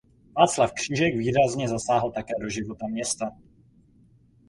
[0.37, 3.29] Václav Křížek výrazně zasáhl také do života města.